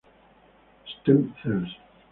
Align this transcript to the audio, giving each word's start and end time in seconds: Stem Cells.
Stem 0.87 1.31
Cells. 1.43 1.77